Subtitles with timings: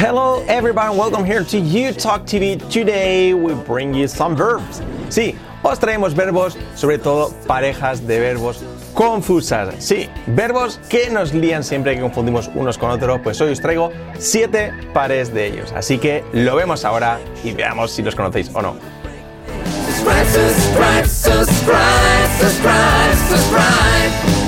[0.00, 2.56] Hello everyone, welcome here to You Talk TV.
[2.70, 4.80] Today we bring you some verbs.
[5.10, 9.74] Sí, os traemos verbos, sobre todo parejas de verbos confusas.
[9.78, 13.20] Sí, verbos que nos lían siempre que confundimos unos con otros.
[13.22, 15.70] Pues hoy os traigo siete pares de ellos.
[15.72, 18.76] Así que lo vemos ahora y veamos si los conocéis o no.
[19.98, 22.40] subscribe, subscribe,
[23.28, 24.39] subscribe.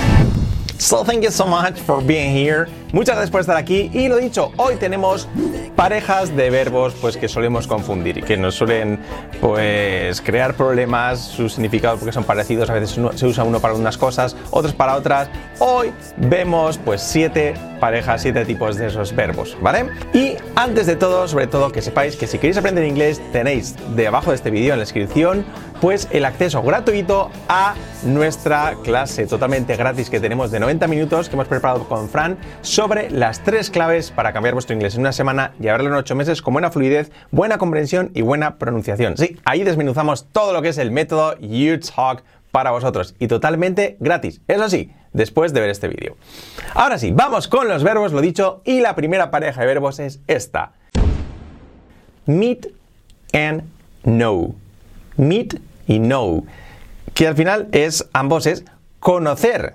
[0.92, 2.66] So thank you so much for being here.
[2.92, 5.26] Muchas gracias por estar aquí y lo dicho, hoy tenemos
[5.74, 9.00] parejas de verbos pues que solemos confundir y que nos suelen
[9.40, 13.72] pues crear problemas, su significado porque son parecidos, a veces uno- se usa uno para
[13.72, 15.30] unas cosas, otros para otras.
[15.60, 19.86] Hoy vemos pues siete parejas, siete tipos de esos verbos, ¿vale?
[20.12, 24.28] Y antes de todo, sobre todo que sepáis que si queréis aprender inglés tenéis debajo
[24.28, 25.46] de este vídeo en la descripción
[25.82, 31.34] pues el acceso gratuito a nuestra clase totalmente gratis que tenemos de 90 minutos que
[31.34, 35.54] hemos preparado con Fran sobre las tres claves para cambiar vuestro inglés en una semana
[35.58, 39.16] y hablarlo en ocho meses con buena fluidez, buena comprensión y buena pronunciación.
[39.16, 44.40] Sí, ahí desmenuzamos todo lo que es el método YouTalk para vosotros y totalmente gratis.
[44.46, 46.16] Eso sí, después de ver este vídeo.
[46.74, 50.20] Ahora sí, vamos con los verbos, lo dicho, y la primera pareja de verbos es
[50.28, 50.74] esta.
[52.26, 52.68] Meet
[53.32, 53.64] and
[54.04, 54.54] know.
[55.16, 56.46] Meet y know.
[57.14, 58.64] Que al final es, ambos es
[59.00, 59.74] conocer.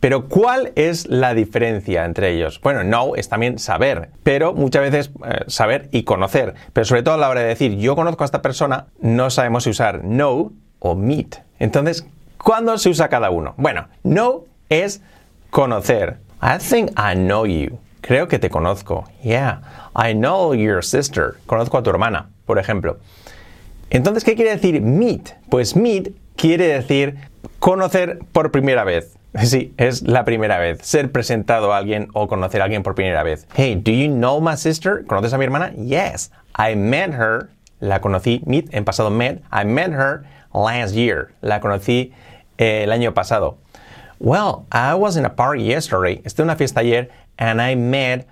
[0.00, 2.60] Pero ¿cuál es la diferencia entre ellos?
[2.60, 6.54] Bueno, know es también saber, pero muchas veces eh, saber y conocer.
[6.72, 9.64] Pero sobre todo a la hora de decir yo conozco a esta persona, no sabemos
[9.64, 11.36] si usar know o meet.
[11.58, 13.54] Entonces, ¿cuándo se usa cada uno?
[13.56, 15.00] Bueno, know es
[15.50, 16.18] conocer.
[16.42, 17.78] I think I know you.
[18.02, 19.04] Creo que te conozco.
[19.24, 19.62] Yeah,
[19.96, 21.34] I know your sister.
[21.46, 22.98] Conozco a tu hermana, por ejemplo.
[23.90, 25.34] Entonces, ¿qué quiere decir meet?
[25.48, 27.16] Pues meet quiere decir
[27.58, 29.16] conocer por primera vez.
[29.42, 30.78] Sí, es la primera vez.
[30.82, 33.46] Ser presentado a alguien o conocer a alguien por primera vez.
[33.54, 35.04] Hey, do you know my sister?
[35.06, 35.72] ¿Conoces a mi hermana?
[35.74, 36.30] Yes.
[36.58, 37.50] I met her.
[37.78, 39.42] La conocí, meet, en pasado met.
[39.52, 41.32] I met her last year.
[41.42, 42.12] La conocí
[42.56, 43.58] eh, el año pasado.
[44.18, 46.22] Well, I was in a party yesterday.
[46.24, 48.26] Estuve en una fiesta ayer and I met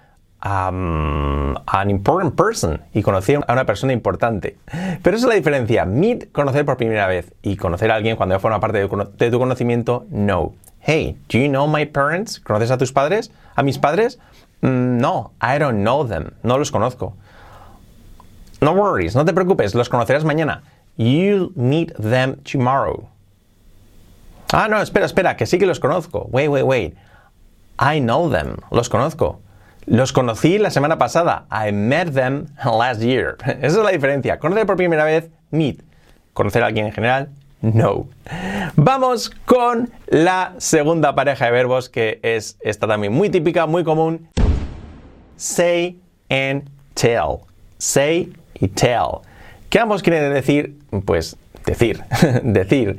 [0.44, 4.56] um, an important person y conocí a una persona importante.
[5.02, 5.84] Pero esa es la diferencia.
[5.84, 9.38] Meet, conocer por primera vez y conocer a alguien cuando ya forma parte de, tu
[9.38, 10.52] conocimiento, no.
[10.80, 12.38] Hey, do you know my parents?
[12.40, 13.30] ¿Conoces a tus padres?
[13.56, 14.18] ¿A mis padres?
[14.60, 16.32] "Mm, no, I don't know them.
[16.42, 17.14] No los conozco.
[18.60, 20.62] No worries, no te preocupes, los conocerás mañana.
[20.96, 23.08] You'll meet them tomorrow.
[24.52, 26.28] Ah, no, espera, espera, que sí que los conozco.
[26.30, 26.94] Wait, wait, wait.
[27.80, 28.58] I know them.
[28.70, 29.40] Los conozco.
[29.86, 31.46] Los conocí la semana pasada.
[31.50, 33.36] I met them last year.
[33.44, 34.38] Esa es la diferencia.
[34.38, 35.82] Conocer por primera vez, meet.
[36.32, 37.28] Conocer a alguien en general,
[37.60, 38.08] no.
[38.76, 44.28] Vamos con la segunda pareja de verbos que es esta también muy típica, muy común.
[45.36, 47.40] Say and tell.
[47.78, 49.22] Say y tell.
[49.70, 52.02] Que ambos quieren decir, pues, decir,
[52.42, 52.98] decir.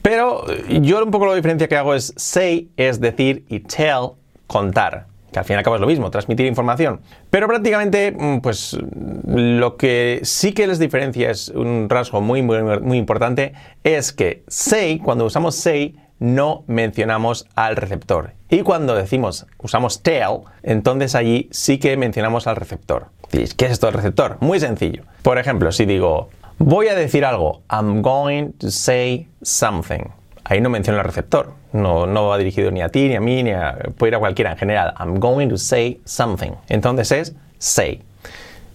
[0.00, 4.12] Pero yo un poco la diferencia que hago es say es decir y tell
[4.46, 5.06] contar.
[5.32, 7.00] Que al fin y al cabo es lo mismo, transmitir información.
[7.30, 8.78] Pero prácticamente, mm, pues
[9.26, 14.44] lo que sí que les diferencia es un rasgo muy, muy, muy importante, es que
[14.46, 18.34] say, cuando usamos say, no mencionamos al receptor.
[18.48, 23.06] Y cuando decimos, usamos tell, entonces allí sí que mencionamos al receptor.
[23.30, 24.36] ¿Qué es esto del receptor?
[24.40, 25.04] Muy sencillo.
[25.22, 26.28] Por ejemplo, si digo,
[26.58, 30.21] voy a decir algo, I'm going to say something.
[30.52, 31.54] Ahí no menciono al receptor.
[31.72, 34.18] No, no va dirigido ni a ti, ni a mí, ni a, puede ir a
[34.18, 34.92] cualquiera en general.
[34.98, 36.52] I'm going to say something.
[36.68, 38.02] Entonces es say.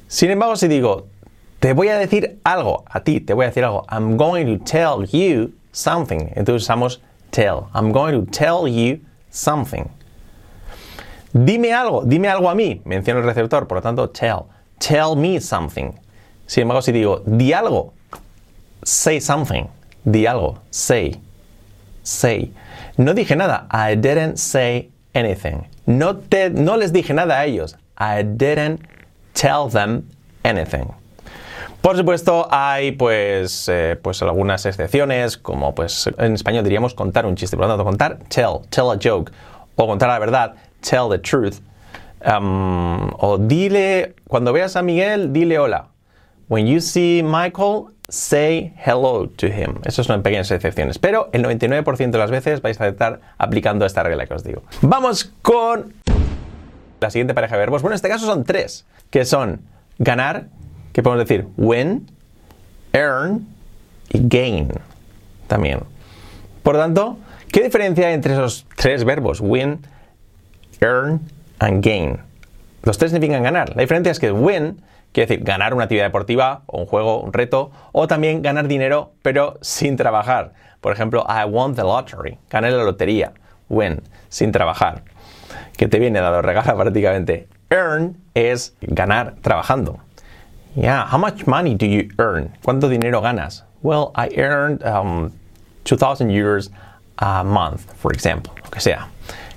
[0.07, 1.05] Sin embargo, si digo,
[1.59, 4.65] te voy a decir algo, a ti te voy a decir algo, I'm going to
[4.65, 6.31] tell you something.
[6.35, 6.99] Entonces usamos
[7.29, 7.67] tell.
[7.75, 8.99] I'm going to tell you
[9.29, 9.87] something.
[11.31, 14.47] Dime algo, dime algo a mí, menciono el receptor, por lo tanto, tell.
[14.79, 15.93] Tell me something.
[16.47, 17.93] Sin embargo, si digo, di algo,
[18.83, 19.67] say something.
[20.03, 21.21] Di algo, say.
[22.07, 22.53] Say.
[22.97, 23.67] No dije nada.
[23.69, 25.67] I didn't say anything.
[25.85, 27.75] No, te, no les dije nada a ellos.
[27.97, 28.79] I didn't
[29.33, 30.07] tell them
[30.45, 30.93] anything.
[31.81, 37.35] Por supuesto, hay pues, eh, pues algunas excepciones, como pues en español diríamos contar un
[37.35, 37.57] chiste.
[37.57, 39.33] Por lo tanto, contar, tell, tell a joke.
[39.75, 41.59] O contar la verdad, tell the truth.
[42.25, 45.89] Um, o dile, cuando veas a Miguel, dile hola.
[46.47, 49.79] When you see Michael, say hello to him.
[49.83, 50.99] Esas son pequeñas excepciones.
[50.99, 54.63] Pero el 99% de las veces vais a estar aplicando esta regla que os digo.
[54.81, 55.93] Vamos con
[56.99, 57.81] la siguiente pareja de verbos.
[57.81, 59.61] Bueno, en este caso son tres, que son
[59.99, 60.47] ganar,
[60.93, 62.07] que podemos decir win,
[62.93, 63.47] earn
[64.09, 64.69] y gain
[65.47, 65.79] también.
[66.63, 67.17] Por lo tanto,
[67.51, 69.39] ¿qué diferencia hay entre esos tres verbos?
[69.41, 69.79] Win,
[70.81, 71.21] earn
[71.59, 72.26] and gain.
[72.83, 73.75] Los tres significan ganar.
[73.75, 74.81] La diferencia es que win
[75.11, 79.13] quiere decir ganar una actividad deportiva o un juego, un reto, o también ganar dinero
[79.21, 80.53] pero sin trabajar.
[80.81, 83.33] Por ejemplo, I won the lottery, gané la lotería,
[83.69, 85.03] win, sin trabajar.
[85.75, 87.47] Que te viene dado regalo prácticamente.
[87.69, 89.99] Earn es ganar trabajando.
[90.75, 92.51] Yeah, how much money do you earn?
[92.63, 93.63] ¿Cuánto dinero ganas?
[93.81, 95.31] Well, I earned um,
[95.85, 96.69] 2,000 euros
[97.17, 99.07] a month, for example, lo que sea.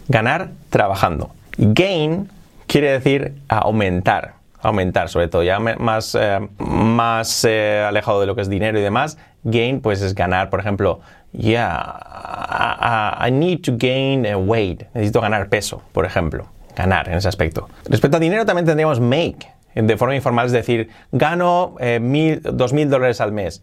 [0.08, 1.30] Ganar trabajando.
[1.58, 2.30] Gain
[2.70, 8.42] quiere decir aumentar, aumentar sobre todo, ya más, eh, más eh, alejado de lo que
[8.42, 9.18] es dinero y demás.
[9.42, 11.00] Gain pues es ganar, por ejemplo,
[11.32, 16.46] yeah, I, need to gain weight, necesito ganar peso, por ejemplo,
[16.76, 17.68] ganar en ese aspecto.
[17.88, 22.72] Respecto a dinero también tendríamos make, de forma informal, es decir, gano eh, mil, dos
[22.72, 23.62] mil dólares al mes.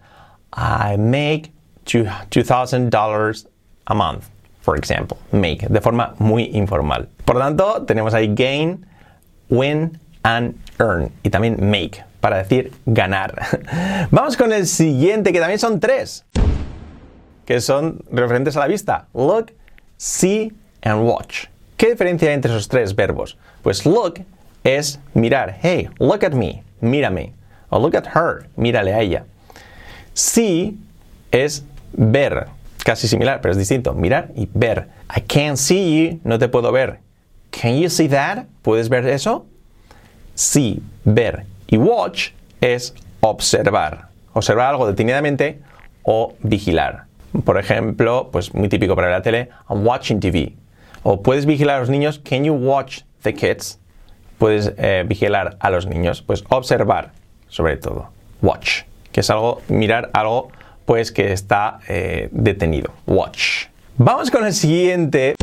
[0.53, 1.51] I make
[1.85, 3.47] $2,000
[3.85, 4.25] a month,
[4.59, 5.17] for example.
[5.31, 7.07] Make, de forma muy informal.
[7.23, 8.85] Por lo tanto, tenemos ahí gain,
[9.49, 11.11] win and earn.
[11.23, 13.35] Y también make, para decir ganar.
[14.11, 16.25] Vamos con el siguiente, que también son tres.
[17.45, 19.07] Que son referentes a la vista.
[19.13, 19.53] Look,
[19.97, 20.51] see
[20.81, 21.45] and watch.
[21.77, 23.37] ¿Qué diferencia hay entre esos tres verbos?
[23.61, 24.21] Pues look
[24.63, 25.57] es mirar.
[25.61, 26.63] Hey, look at me.
[26.81, 27.33] Mírame.
[27.69, 28.49] O look at her.
[28.55, 29.25] Mírale a ella.
[30.13, 30.75] See
[31.31, 32.47] es ver,
[32.83, 33.93] casi similar, pero es distinto.
[33.93, 34.87] Mirar y ver.
[35.15, 36.99] I can't see you, no te puedo ver.
[37.59, 38.45] Can you see that?
[38.61, 39.47] ¿Puedes ver eso?
[40.35, 41.45] Sí, ver.
[41.67, 42.29] Y watch
[42.61, 44.09] es observar.
[44.33, 45.59] Observar algo detenidamente
[46.03, 47.05] o vigilar.
[47.43, 50.53] Por ejemplo, pues muy típico para la tele, I'm watching TV.
[51.01, 53.79] O puedes vigilar a los niños, can you watch the kids?
[54.37, 57.11] Puedes eh, vigilar a los niños, pues observar,
[57.47, 58.09] sobre todo.
[58.43, 60.49] Watch, que es algo, mirar algo
[60.85, 62.93] pues que está eh, detenido.
[63.07, 63.65] Watch.
[63.97, 65.33] Vamos con el siguiente.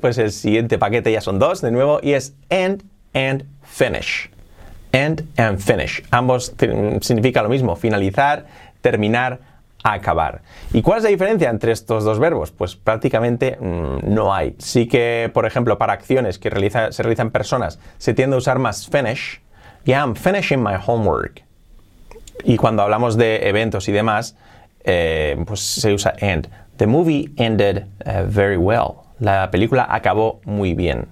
[0.00, 2.84] Pues el siguiente paquete ya son dos de nuevo y es end
[3.14, 4.30] and finish.
[4.92, 6.02] End and finish.
[6.10, 6.54] Ambos
[7.00, 8.46] significa lo mismo, finalizar,
[8.80, 9.40] terminar,
[9.82, 10.42] acabar.
[10.72, 12.50] ¿Y cuál es la diferencia entre estos dos verbos?
[12.50, 14.54] Pues prácticamente mm, no hay.
[14.58, 16.50] Sí que, por ejemplo, para acciones que
[16.90, 19.40] se realizan personas se tiende a usar más finish.
[19.84, 21.42] Yeah, I'm finishing my homework.
[22.44, 24.36] Y cuando hablamos de eventos y demás,
[24.84, 26.48] eh, pues se usa end.
[26.76, 29.05] The movie ended uh, very well.
[29.20, 31.06] La película acabó muy bien.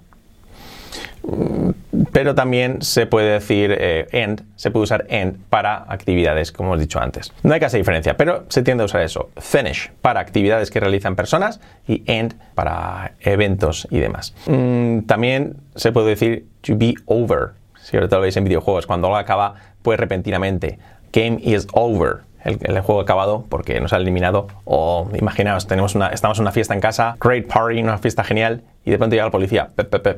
[1.22, 1.70] Mm,
[2.12, 6.80] pero también se puede decir eh, end, se puede usar end para actividades, como hemos
[6.80, 7.32] dicho antes.
[7.42, 9.30] No hay casi diferencia, pero se tiende a usar eso.
[9.38, 14.34] Finish para actividades que realizan personas y end para eventos y demás.
[14.46, 17.52] Mm, también se puede decir to be over.
[17.80, 20.78] Si ahora lo veis en videojuegos, cuando algo acaba, pues repentinamente
[21.12, 22.22] game is over.
[22.44, 24.48] El, juego acabado porque nos ha eliminado.
[24.64, 28.62] O imaginaos, tenemos una, estamos en una fiesta en casa, great party, una fiesta genial,
[28.84, 29.70] y de pronto llega la policía.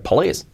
[0.02, 0.46] Police.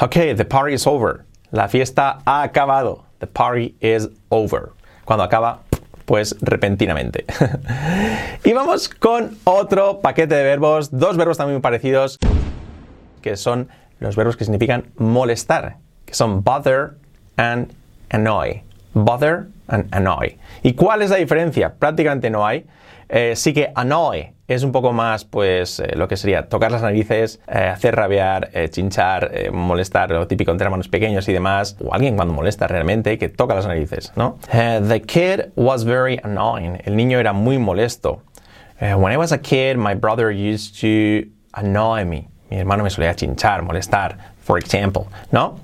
[0.00, 1.24] Ok, the party is over.
[1.50, 3.04] La fiesta ha acabado.
[3.18, 4.70] The party is over.
[5.04, 5.60] Cuando acaba,
[6.04, 7.24] pues repentinamente.
[8.44, 12.18] y vamos con otro paquete de verbos, dos verbos también muy parecidos,
[13.20, 13.68] que son
[13.98, 15.76] los verbos que significan molestar,
[16.06, 16.92] que son bother
[17.36, 17.72] and
[18.10, 18.67] annoy.
[19.04, 20.36] Bother and annoy.
[20.62, 21.74] ¿Y cuál es la diferencia?
[21.74, 22.66] Prácticamente no hay.
[23.08, 26.80] Eh, sí que annoy es un poco más, pues, eh, lo que sería tocar las
[26.80, 32.16] narices, eh, hacer rabiar, chinchar, molestar, lo típico entre hermanos pequeños y demás, o alguien
[32.16, 34.38] cuando molesta realmente, que toca las narices, ¿no?
[34.50, 36.80] the kid was very annoying.
[36.84, 38.22] El niño era muy molesto.
[38.80, 42.28] when I was a kid, my brother used to annoy me.
[42.50, 45.60] Mi hermano me solía chinchar, molestar, for example, ¿no?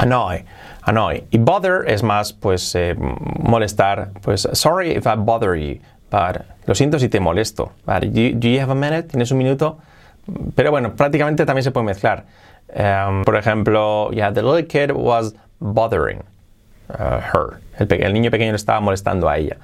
[0.00, 0.44] Annoy
[0.82, 1.24] annoy.
[1.30, 2.94] Y bother es más, pues, eh,
[3.38, 4.10] molestar.
[4.22, 5.80] Pues, sorry if I bother you,
[6.10, 7.72] but lo siento si te molesto.
[7.86, 9.08] But, do, you have a minute?
[9.08, 9.78] ¿Tienes un minuto?
[10.54, 12.24] Pero bueno, prácticamente también se puede mezclar.
[12.72, 16.22] Um, por ejemplo, yeah, the little kid was bothering
[16.90, 17.60] uh, her.
[17.78, 19.56] El, niño pequeño le estaba molestando a ella.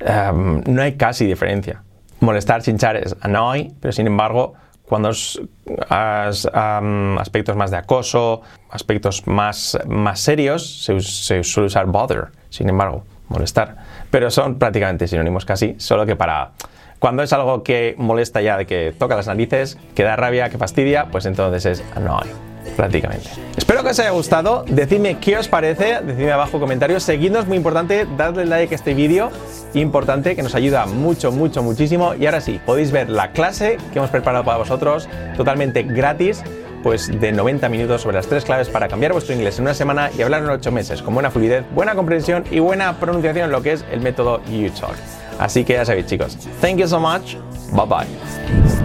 [0.00, 1.82] Um, no hay casi diferencia.
[2.20, 4.54] Molestar, chinchar es annoy, pero sin embargo,
[4.86, 5.10] cuando
[5.88, 13.04] has aspectos más de acoso, aspectos más, más serios, se, suele usar bother, sin embargo,
[13.28, 13.76] molestar.
[14.10, 16.52] Pero son prácticamente sinónimos casi, solo que para
[16.98, 20.58] cuando es algo que molesta ya de que toca las narices, que da rabia, que
[20.58, 22.28] fastidia, pues entonces es annoy,
[22.76, 23.30] prácticamente.
[23.56, 27.56] Espero que os haya gustado, decidme qué os parece, decidme abajo en comentarios, seguidnos, muy
[27.56, 29.30] importante, dadle like a este vídeo
[29.74, 32.14] importante que nos ayuda mucho, mucho, muchísimo.
[32.14, 36.42] Y ahora sí, podéis ver la clase que hemos preparado para vosotros totalmente gratis
[36.82, 40.10] pues de 90 minutos sobre las tres claves para cambiar vuestro inglés en una semana
[40.16, 43.72] y hablar en 8 meses con buena fluidez, buena comprensión y buena pronunciación lo que
[43.72, 44.96] es el método UTalk.
[45.38, 47.36] Así que ya sabéis chicos, thank you so much,
[47.72, 48.83] bye bye.